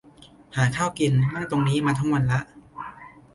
[0.55, 2.39] หาข้าวกิน นั่งตรงนี้มาทังวันละ